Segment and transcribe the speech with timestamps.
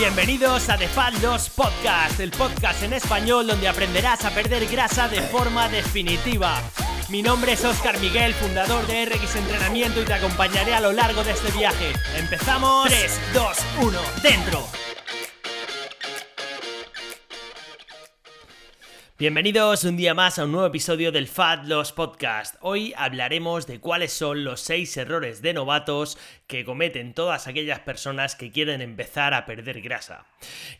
[0.00, 5.08] Bienvenidos a The Fat Loss Podcast, el podcast en español donde aprenderás a perder grasa
[5.08, 6.58] de forma definitiva.
[7.10, 11.22] Mi nombre es Oscar Miguel, fundador de RX Entrenamiento y te acompañaré a lo largo
[11.22, 11.92] de este viaje.
[12.16, 12.88] ¡Empezamos!
[12.88, 14.79] 3, 2, 1, dentro.
[19.20, 22.54] Bienvenidos un día más a un nuevo episodio del Fat Loss Podcast.
[22.62, 28.34] Hoy hablaremos de cuáles son los 6 errores de novatos que cometen todas aquellas personas
[28.34, 30.24] que quieren empezar a perder grasa.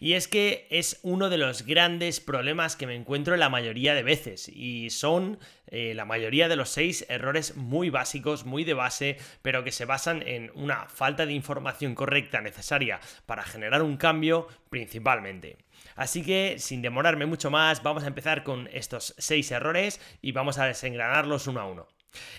[0.01, 4.05] Y es que es uno de los grandes problemas que me encuentro la mayoría de
[4.05, 5.39] veces y son
[5.71, 9.85] eh, la mayoría de los 6 errores muy básicos, muy de base, pero que se
[9.85, 15.57] basan en una falta de información correcta necesaria para generar un cambio principalmente.
[15.97, 20.59] Así que, sin demorarme mucho más, vamos a empezar con estos seis errores y vamos
[20.59, 21.89] a desengranarlos uno a uno.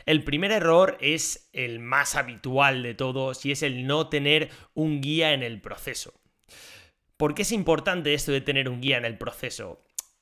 [0.06, 5.02] El primer error es el más habitual de todos y es el no tener un
[5.02, 6.14] guía en el proceso.
[7.18, 9.80] ¿Por qué es importante esto de tener un guía en el proceso?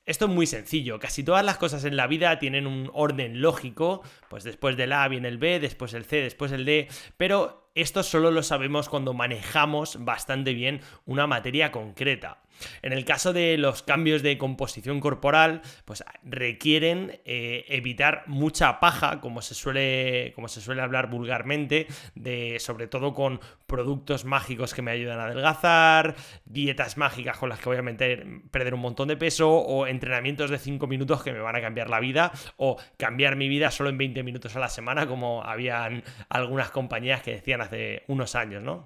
[0.09, 4.01] Esto es muy sencillo, casi todas las cosas en la vida tienen un orden lógico,
[4.27, 8.01] pues después del A viene el B, después el C, después el D, pero esto
[8.01, 12.41] solo lo sabemos cuando manejamos bastante bien una materia concreta.
[12.81, 19.19] En el caso de los cambios de composición corporal, pues requieren eh, evitar mucha paja,
[19.21, 24.81] como se, suele, como se suele hablar vulgarmente, de, sobre todo con productos mágicos que
[24.81, 29.07] me ayudan a adelgazar, dietas mágicas con las que voy a meter, perder un montón
[29.07, 32.77] de peso, o entrenamientos de 5 minutos que me van a cambiar la vida, o
[32.97, 37.31] cambiar mi vida solo en 20 minutos a la semana, como habían algunas compañías que
[37.31, 38.85] decían hace unos años, ¿no?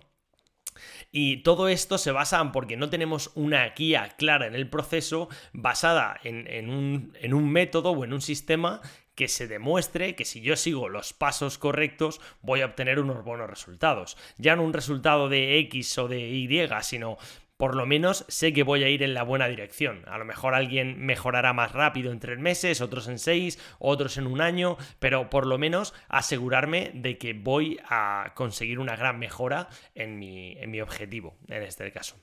[1.11, 5.29] Y todo esto se basa en porque no tenemos una guía clara en el proceso
[5.51, 8.81] basada en, un, en un método o en un sistema
[9.15, 13.49] que se demuestre que si yo sigo los pasos correctos voy a obtener unos buenos
[13.49, 14.17] resultados.
[14.37, 17.17] Ya no un resultado de X o de Y, sino
[17.63, 20.03] por lo menos sé que voy a ir en la buena dirección.
[20.07, 24.27] A lo mejor alguien mejorará más rápido en tres meses, otros en seis, otros en
[24.27, 29.69] un año, pero por lo menos asegurarme de que voy a conseguir una gran mejora
[29.95, 32.17] en mi, en mi objetivo, en este caso.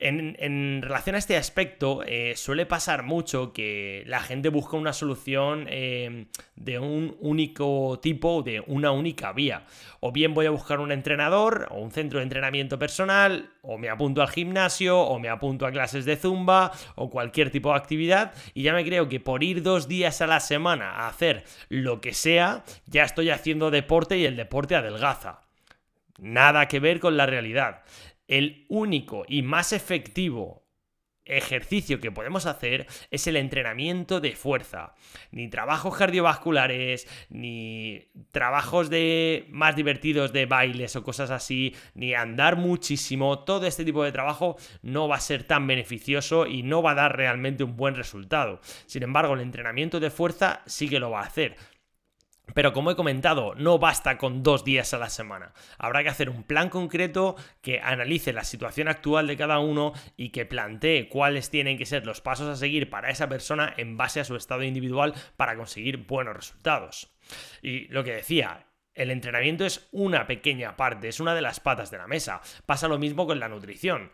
[0.00, 5.66] En, relación a este aspecto, eh, suele pasar mucho que la gente busca una solución
[5.68, 9.64] eh, de un único tipo, de una única vía.
[10.00, 13.88] O bien voy a buscar un entrenador o un centro de entrenamiento personal, o me
[13.88, 18.34] apunto al gimnasio, o me apunto a clases de zumba, o cualquier tipo de actividad,
[18.52, 22.00] y ya me creo que por ir dos días a la semana a hacer lo
[22.00, 25.40] que sea, ya estoy haciendo deporte y el deporte adelgaza.
[26.18, 27.82] Nada que ver con la realidad
[28.28, 30.64] el único y más efectivo
[31.24, 34.94] ejercicio que podemos hacer es el entrenamiento de fuerza.
[35.30, 42.56] Ni trabajos cardiovasculares, ni trabajos de más divertidos de bailes o cosas así, ni andar
[42.56, 43.40] muchísimo.
[43.40, 46.96] Todo este tipo de trabajo no va a ser tan beneficioso y no va a
[46.96, 48.60] dar realmente un buen resultado.
[48.86, 51.56] Sin embargo, el entrenamiento de fuerza sí que lo va a hacer.
[52.52, 55.54] Pero como he comentado, no basta con dos días a la semana.
[55.78, 60.28] Habrá que hacer un plan concreto que analice la situación actual de cada uno y
[60.28, 64.20] que plantee cuáles tienen que ser los pasos a seguir para esa persona en base
[64.20, 67.10] a su estado individual para conseguir buenos resultados.
[67.62, 71.90] Y lo que decía, el entrenamiento es una pequeña parte, es una de las patas
[71.90, 72.40] de la mesa.
[72.66, 74.12] Pasa lo mismo con la nutrición.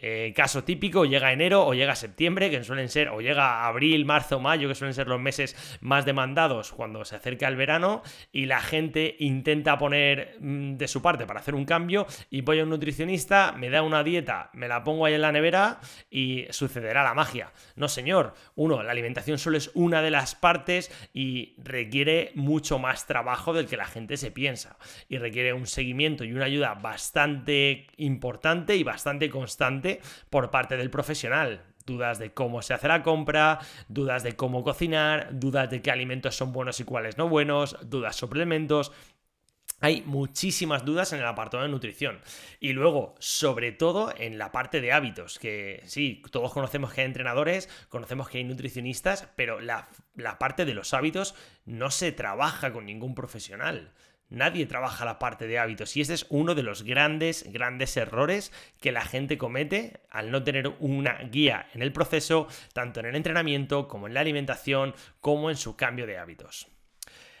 [0.00, 4.40] Eh, caso típico, llega enero o llega septiembre, que suelen ser, o llega abril, marzo,
[4.40, 8.60] mayo, que suelen ser los meses más demandados cuando se acerca el verano, y la
[8.60, 12.70] gente intenta poner mm, de su parte para hacer un cambio, y voy a un
[12.70, 17.14] nutricionista, me da una dieta, me la pongo ahí en la nevera y sucederá la
[17.14, 17.52] magia.
[17.76, 18.34] No, señor.
[18.54, 23.66] Uno, la alimentación solo es una de las partes y requiere mucho más trabajo del
[23.66, 24.78] que la gente se piensa.
[25.08, 29.87] Y requiere un seguimiento y una ayuda bastante importante y bastante constante
[30.30, 31.62] por parte del profesional.
[31.86, 36.36] Dudas de cómo se hace la compra, dudas de cómo cocinar, dudas de qué alimentos
[36.36, 38.92] son buenos y cuáles no buenos, dudas sobre elementos,
[39.80, 42.20] hay muchísimas dudas en el apartado de nutrición.
[42.58, 47.06] Y luego, sobre todo en la parte de hábitos, que sí, todos conocemos que hay
[47.06, 52.72] entrenadores, conocemos que hay nutricionistas, pero la, la parte de los hábitos no se trabaja
[52.72, 53.92] con ningún profesional.
[54.30, 58.52] Nadie trabaja la parte de hábitos y este es uno de los grandes, grandes errores
[58.80, 63.16] que la gente comete al no tener una guía en el proceso, tanto en el
[63.16, 66.68] entrenamiento como en la alimentación, como en su cambio de hábitos.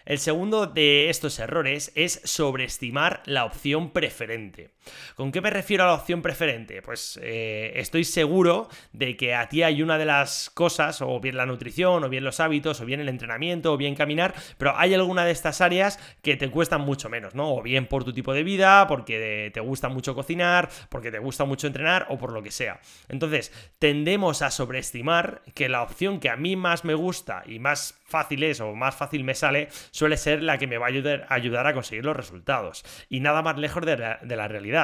[0.06, 4.70] El segundo de estos errores es sobreestimar la opción preferente.
[5.14, 6.82] ¿Con qué me refiero a la opción preferente?
[6.82, 11.36] Pues eh, estoy seguro de que a ti hay una de las cosas, o bien
[11.36, 14.94] la nutrición, o bien los hábitos, o bien el entrenamiento, o bien caminar, pero hay
[14.94, 17.54] alguna de estas áreas que te cuestan mucho menos, ¿no?
[17.54, 21.44] O bien por tu tipo de vida, porque te gusta mucho cocinar, porque te gusta
[21.44, 22.80] mucho entrenar, o por lo que sea.
[23.08, 27.98] Entonces, tendemos a sobreestimar que la opción que a mí más me gusta y más
[28.04, 31.26] fácil es o más fácil me sale suele ser la que me va a ayudar,
[31.28, 32.84] ayudar a conseguir los resultados.
[33.08, 34.77] Y nada más lejos de la realidad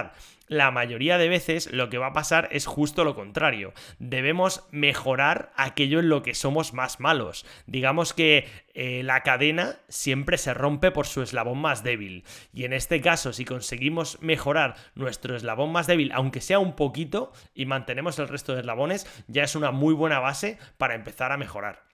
[0.47, 3.73] la mayoría de veces lo que va a pasar es justo lo contrario.
[3.99, 7.47] Debemos mejorar aquello en lo que somos más malos.
[7.67, 12.25] Digamos que eh, la cadena siempre se rompe por su eslabón más débil.
[12.53, 17.33] Y en este caso, si conseguimos mejorar nuestro eslabón más débil, aunque sea un poquito,
[17.55, 21.39] y mantenemos el resto de eslabones, ya es una muy buena base para empezar a
[21.39, 21.85] mejorar.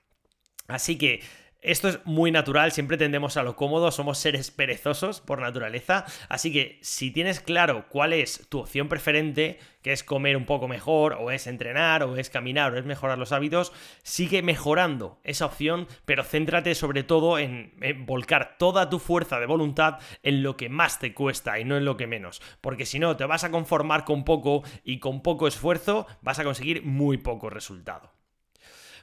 [0.67, 1.23] Así que
[1.63, 6.53] esto es muy natural, siempre tendemos a lo cómodo, somos seres perezosos por naturaleza, así
[6.53, 11.15] que si tienes claro cuál es tu opción preferente, que es comer un poco mejor,
[11.15, 13.73] o es entrenar, o es caminar, o es mejorar los hábitos,
[14.03, 17.73] sigue mejorando esa opción, pero céntrate sobre todo en,
[18.07, 21.85] volcar toda tu fuerza de voluntad en lo que más te cuesta y no en
[21.85, 25.47] lo que menos, porque si no te vas a conformar con poco y con poco
[25.47, 28.20] esfuerzo vas a conseguir muy poco resultado.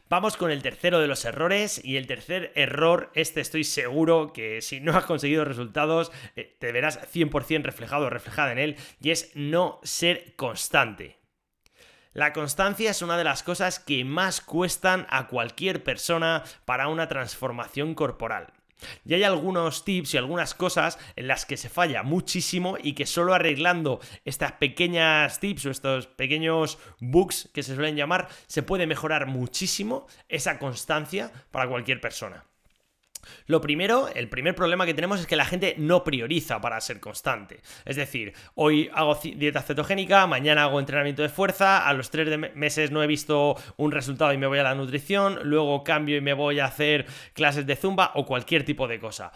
[0.09, 4.61] Vamos con el tercero de los errores y el tercer error, este estoy seguro que
[4.61, 9.11] si no has conseguido resultados eh, te verás 100% reflejado o reflejada en él y
[9.11, 11.17] es no ser constante.
[12.13, 17.09] La constancia es una de las cosas que más cuestan a cualquier persona para una
[17.09, 18.53] transformación corporal.
[19.05, 23.05] Y hay algunos tips y algunas cosas en las que se falla muchísimo y que
[23.05, 28.87] solo arreglando estas pequeñas tips o estos pequeños bugs que se suelen llamar, se puede
[28.87, 32.45] mejorar muchísimo esa constancia para cualquier persona.
[33.45, 36.99] Lo primero, el primer problema que tenemos es que la gente no prioriza para ser
[36.99, 37.61] constante.
[37.85, 42.91] Es decir, hoy hago dieta cetogénica, mañana hago entrenamiento de fuerza, a los tres meses
[42.91, 46.33] no he visto un resultado y me voy a la nutrición, luego cambio y me
[46.33, 49.31] voy a hacer clases de zumba o cualquier tipo de cosa.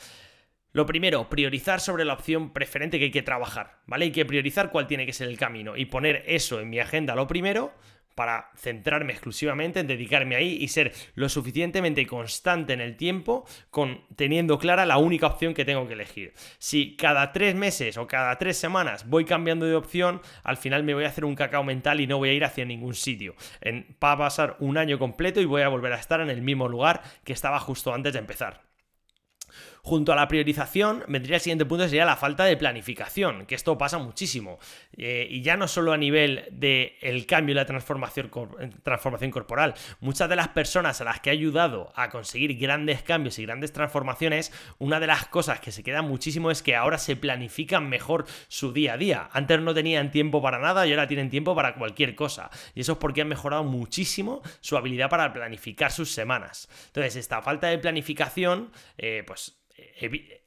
[0.73, 4.05] Lo primero, priorizar sobre la opción preferente que hay que trabajar, ¿vale?
[4.05, 7.13] Hay que priorizar cuál tiene que ser el camino y poner eso en mi agenda
[7.13, 7.73] lo primero
[8.15, 14.01] para centrarme exclusivamente en dedicarme ahí y ser lo suficientemente constante en el tiempo con
[14.15, 16.33] teniendo clara la única opción que tengo que elegir.
[16.57, 20.93] Si cada tres meses o cada tres semanas voy cambiando de opción, al final me
[20.93, 23.35] voy a hacer un cacao mental y no voy a ir hacia ningún sitio.
[24.03, 26.67] va a pasar un año completo y voy a volver a estar en el mismo
[26.67, 28.70] lugar que estaba justo antes de empezar.
[29.83, 33.77] Junto a la priorización, vendría el siguiente punto, sería la falta de planificación, que esto
[33.77, 34.59] pasa muchísimo.
[34.95, 38.29] Eh, y ya no solo a nivel del el cambio y la transformación,
[38.83, 39.73] transformación corporal.
[39.99, 43.73] Muchas de las personas a las que ha ayudado a conseguir grandes cambios y grandes
[43.73, 48.25] transformaciones, una de las cosas que se queda muchísimo es que ahora se planifican mejor
[48.49, 49.29] su día a día.
[49.33, 52.51] Antes no tenían tiempo para nada y ahora tienen tiempo para cualquier cosa.
[52.75, 56.69] Y eso es porque han mejorado muchísimo su habilidad para planificar sus semanas.
[56.87, 59.57] Entonces, esta falta de planificación, eh, pues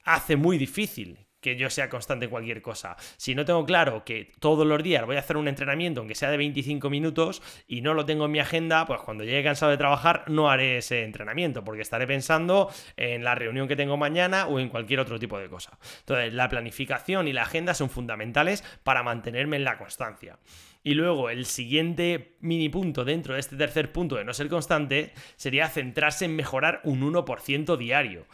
[0.04, 2.96] hace muy difícil que yo sea constante en cualquier cosa.
[3.18, 6.30] Si no tengo claro que todos los días voy a hacer un entrenamiento, aunque sea
[6.30, 9.76] de 25 minutos, y no lo tengo en mi agenda, pues cuando llegue cansado de
[9.76, 14.58] trabajar no haré ese entrenamiento, porque estaré pensando en la reunión que tengo mañana o
[14.58, 15.78] en cualquier otro tipo de cosa.
[15.98, 20.38] Entonces, la planificación y la agenda son fundamentales para mantenerme en la constancia.
[20.82, 25.12] Y luego el siguiente mini punto dentro de este tercer punto de no ser constante
[25.36, 28.26] sería centrarse en mejorar un 1% diario.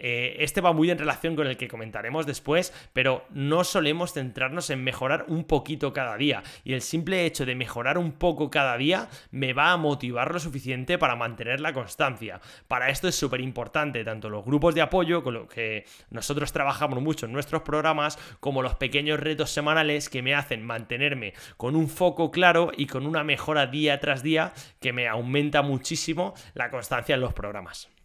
[0.00, 4.70] Eh, este va muy en relación con el que comentaremos después, pero no solemos centrarnos
[4.70, 6.42] en mejorar un poquito cada día.
[6.64, 10.40] Y el simple hecho de mejorar un poco cada día me va a motivar lo
[10.40, 12.40] suficiente para mantener la constancia.
[12.66, 17.00] Para esto es súper importante tanto los grupos de apoyo, con lo que nosotros trabajamos
[17.02, 21.88] mucho en nuestros programas, como los pequeños retos semanales que me hacen mantenerme con un
[21.88, 27.14] foco claro y con una mejora día tras día que me aumenta muchísimo la constancia
[27.14, 27.99] en los programas.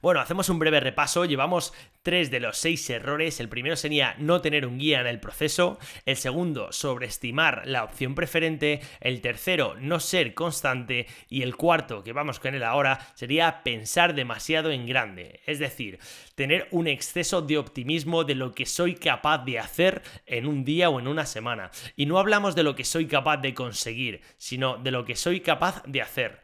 [0.00, 1.24] Bueno, hacemos un breve repaso.
[1.24, 1.72] Llevamos
[2.02, 3.40] tres de los seis errores.
[3.40, 5.78] El primero sería no tener un guía en el proceso.
[6.06, 8.80] El segundo, sobreestimar la opción preferente.
[9.00, 11.06] El tercero, no ser constante.
[11.28, 15.40] Y el cuarto, que vamos con él ahora, sería pensar demasiado en grande.
[15.46, 15.98] Es decir,
[16.34, 20.90] tener un exceso de optimismo de lo que soy capaz de hacer en un día
[20.90, 21.70] o en una semana.
[21.96, 25.40] Y no hablamos de lo que soy capaz de conseguir, sino de lo que soy
[25.40, 26.40] capaz de hacer.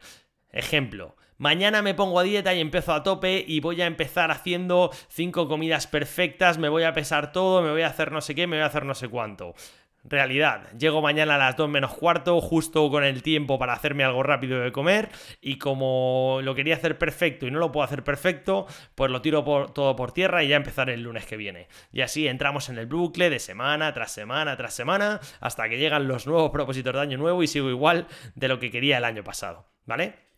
[0.51, 4.91] Ejemplo, Mañana me pongo a dieta y empiezo a tope y voy a empezar haciendo
[5.09, 8.45] cinco comidas perfectas, me voy a pesar todo, me voy a hacer no sé qué,
[8.45, 9.55] me voy a hacer no sé cuánto.
[10.03, 14.21] Realidad, llego mañana a las 2 menos cuarto, justo con el tiempo para hacerme algo
[14.21, 15.09] rápido de comer,
[15.41, 19.43] y como lo quería hacer perfecto y no lo puedo hacer perfecto, pues lo tiro
[19.73, 21.69] todo por tierra y ya empezaré el lunes que viene.
[21.91, 26.07] Y así entramos en el bucle de semana tras semana tras semana, hasta que llegan
[26.07, 28.05] los nuevos propósitos de año nuevo y sigo igual
[28.35, 30.29] de lo que quería el año pasado, ¿vale?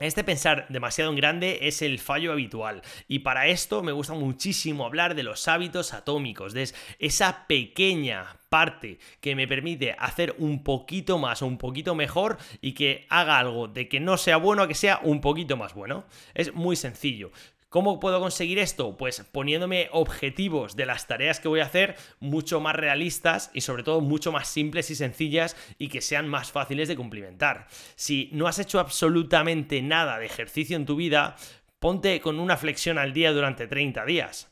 [0.00, 4.86] Este pensar demasiado en grande es el fallo habitual y para esto me gusta muchísimo
[4.86, 11.18] hablar de los hábitos atómicos, de esa pequeña parte que me permite hacer un poquito
[11.18, 14.68] más o un poquito mejor y que haga algo de que no sea bueno a
[14.68, 16.06] que sea un poquito más bueno.
[16.32, 17.30] Es muy sencillo.
[17.70, 18.96] ¿Cómo puedo conseguir esto?
[18.96, 23.84] Pues poniéndome objetivos de las tareas que voy a hacer mucho más realistas y sobre
[23.84, 27.68] todo mucho más simples y sencillas y que sean más fáciles de cumplimentar.
[27.94, 31.36] Si no has hecho absolutamente nada de ejercicio en tu vida,
[31.78, 34.49] ponte con una flexión al día durante 30 días.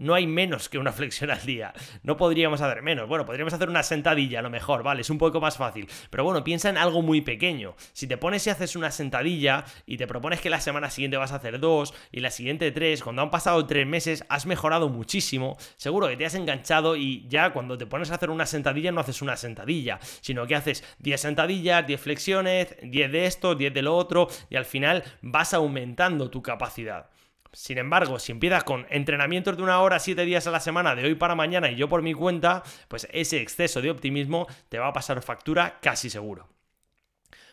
[0.00, 1.74] No hay menos que una flexión al día.
[2.02, 3.06] No podríamos hacer menos.
[3.06, 5.88] Bueno, podríamos hacer una sentadilla a lo mejor, vale, es un poco más fácil.
[6.08, 7.76] Pero bueno, piensa en algo muy pequeño.
[7.92, 11.32] Si te pones y haces una sentadilla y te propones que la semana siguiente vas
[11.32, 15.58] a hacer dos y la siguiente tres, cuando han pasado tres meses has mejorado muchísimo.
[15.76, 19.02] Seguro que te has enganchado y ya cuando te pones a hacer una sentadilla no
[19.02, 23.82] haces una sentadilla, sino que haces 10 sentadillas, 10 flexiones, 10 de esto, 10 de
[23.82, 27.10] lo otro y al final vas aumentando tu capacidad.
[27.52, 31.04] Sin embargo, si empiezas con entrenamientos de una hora, siete días a la semana, de
[31.04, 34.88] hoy para mañana y yo por mi cuenta, pues ese exceso de optimismo te va
[34.88, 36.48] a pasar factura casi seguro.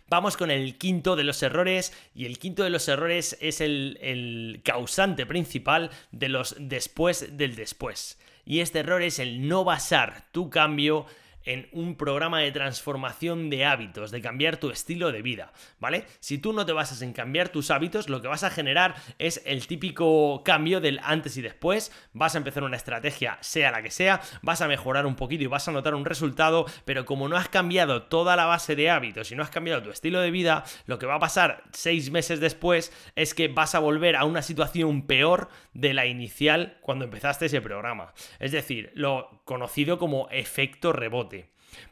[0.09, 3.97] Vamos con el quinto de los errores y el quinto de los errores es el,
[4.01, 8.17] el, causante principal de los después del después.
[8.45, 11.05] Y este error es el no basar tu cambio
[11.47, 16.05] en un programa de transformación de hábitos, de cambiar tu estilo de vida, ¿vale?
[16.19, 19.41] Si tú no te basas en cambiar tus hábitos, lo que vas a generar es
[19.45, 23.91] el típico cambio del antes y después, vas a empezar una estrategia, sea la que
[23.91, 27.37] sea, vas a mejorar un poquito y vas a notar un resultado, pero como no
[27.37, 30.65] has cambiado toda la base de hábitos y no has cambiado tu estilo de vida,
[30.85, 34.41] lo que va a pasar seis meses después es que vas a volver a una
[34.41, 38.13] situación peor de la inicial cuando empezaste ese programa.
[38.39, 41.36] Es decir, lo conocido como efecto rebote.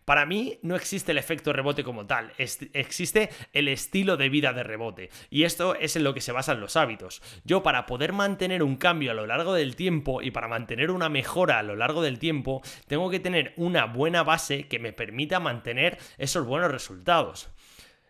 [0.05, 4.63] Para mí no existe el efecto rebote como tal, existe el estilo de vida de
[4.63, 5.09] rebote.
[5.29, 7.21] Y esto es en lo que se basan los hábitos.
[7.43, 11.09] Yo para poder mantener un cambio a lo largo del tiempo y para mantener una
[11.09, 15.39] mejora a lo largo del tiempo, tengo que tener una buena base que me permita
[15.39, 17.49] mantener esos buenos resultados.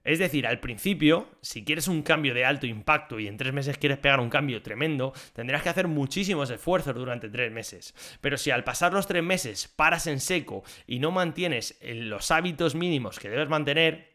[0.06, 3.80] Es decir, al principio, si quieres un cambio de alto impacto y en tres meses
[3.80, 7.96] quieres pegar un cambio tremendo, tendrás que hacer muchísimos esfuerzos durante tres meses.
[8.22, 12.76] Pero si al pasar los tres meses paras en seco y no mantienes los hábitos
[12.76, 14.15] mínimos que debes mantener,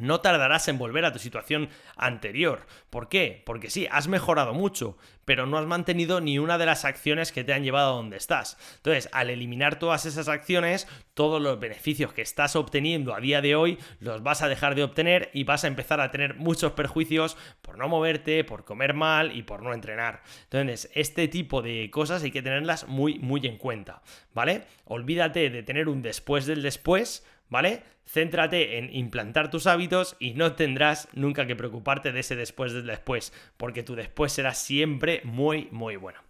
[0.00, 2.66] no tardarás en volver a tu situación anterior.
[2.90, 3.42] ¿Por qué?
[3.44, 7.44] Porque sí, has mejorado mucho, pero no has mantenido ni una de las acciones que
[7.44, 8.56] te han llevado a donde estás.
[8.76, 13.54] Entonces, al eliminar todas esas acciones, todos los beneficios que estás obteniendo a día de
[13.54, 17.36] hoy los vas a dejar de obtener y vas a empezar a tener muchos perjuicios
[17.60, 20.22] por no moverte, por comer mal y por no entrenar.
[20.44, 24.02] Entonces, este tipo de cosas hay que tenerlas muy, muy en cuenta,
[24.32, 24.64] ¿vale?
[24.84, 27.82] Olvídate de tener un después del después ¿vale?
[28.06, 32.86] Céntrate en implantar tus hábitos y no tendrás nunca que preocuparte de ese después del
[32.86, 36.20] después, porque tu después será siempre muy, muy bueno.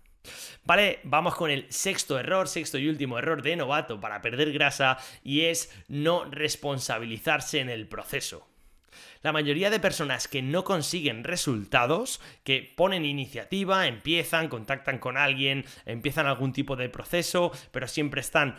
[0.65, 4.99] Vale, vamos con el sexto error, sexto y último error de novato para perder grasa
[5.23, 8.47] y es no responsabilizarse en el proceso.
[9.23, 15.65] La mayoría de personas que no consiguen resultados, que ponen iniciativa, empiezan, contactan con alguien,
[15.87, 18.59] empiezan algún tipo de proceso, pero siempre están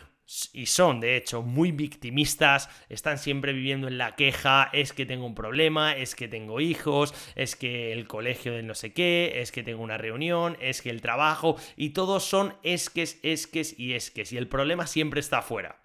[0.53, 5.25] y son de hecho muy victimistas, están siempre viviendo en la queja, es que tengo
[5.25, 9.51] un problema, es que tengo hijos, es que el colegio de no sé qué, es
[9.51, 14.31] que tengo una reunión, es que el trabajo, y todos son esques, esques y esques,
[14.31, 15.81] y el problema siempre está afuera.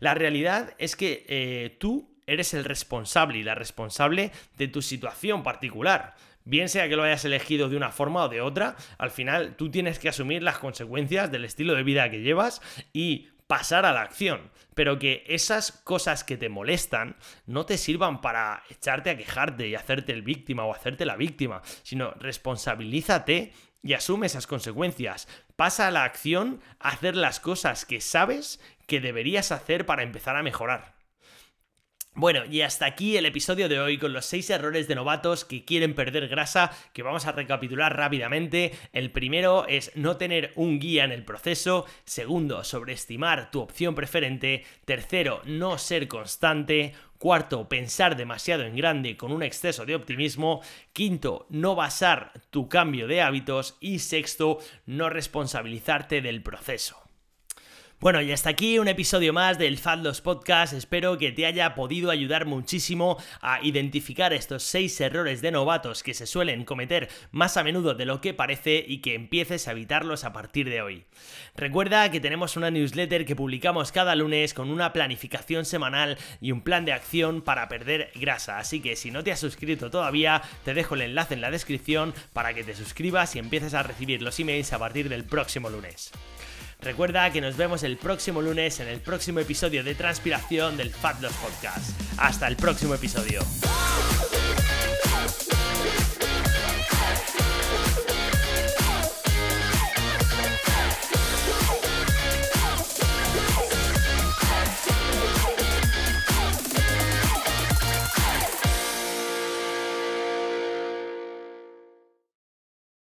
[0.00, 5.42] La realidad es que eh, tú eres el responsable y la responsable de tu situación
[5.42, 6.14] particular.
[6.46, 9.70] Bien sea que lo hayas elegido de una forma o de otra, al final tú
[9.70, 12.60] tienes que asumir las consecuencias del estilo de vida que llevas
[12.92, 18.20] y pasar a la acción, pero que esas cosas que te molestan no te sirvan
[18.20, 23.92] para echarte a quejarte y hacerte el víctima o hacerte la víctima, sino responsabilízate y
[23.92, 25.28] asume esas consecuencias.
[25.56, 30.36] Pasa a la acción a hacer las cosas que sabes que deberías hacer para empezar
[30.36, 30.93] a mejorar.
[32.16, 35.64] Bueno, y hasta aquí el episodio de hoy con los 6 errores de novatos que
[35.64, 38.70] quieren perder grasa, que vamos a recapitular rápidamente.
[38.92, 41.86] El primero es no tener un guía en el proceso.
[42.04, 44.64] Segundo, sobreestimar tu opción preferente.
[44.84, 46.94] Tercero, no ser constante.
[47.18, 50.62] Cuarto, pensar demasiado en grande con un exceso de optimismo.
[50.92, 53.76] Quinto, no basar tu cambio de hábitos.
[53.80, 57.03] Y sexto, no responsabilizarte del proceso.
[58.04, 60.74] Bueno, y hasta aquí un episodio más del Fat Podcast.
[60.74, 66.12] Espero que te haya podido ayudar muchísimo a identificar estos seis errores de novatos que
[66.12, 70.24] se suelen cometer más a menudo de lo que parece y que empieces a evitarlos
[70.24, 71.06] a partir de hoy.
[71.56, 76.60] Recuerda que tenemos una newsletter que publicamos cada lunes con una planificación semanal y un
[76.60, 78.58] plan de acción para perder grasa.
[78.58, 82.12] Así que si no te has suscrito todavía, te dejo el enlace en la descripción
[82.34, 86.12] para que te suscribas y empieces a recibir los emails a partir del próximo lunes.
[86.84, 91.18] Recuerda que nos vemos el próximo lunes en el próximo episodio de Transpiración del Fat
[91.22, 91.98] Loss Podcast.
[92.18, 93.40] Hasta el próximo episodio.